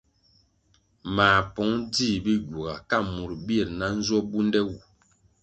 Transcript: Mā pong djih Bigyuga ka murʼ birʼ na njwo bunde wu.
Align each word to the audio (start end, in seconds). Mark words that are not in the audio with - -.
Mā 1.15 1.27
pong 1.53 1.75
djih 1.93 2.15
Bigyuga 2.23 2.73
ka 2.89 2.97
murʼ 3.13 3.39
birʼ 3.47 3.69
na 3.79 3.85
njwo 3.97 4.17
bunde 4.29 4.59
wu. 4.69 4.77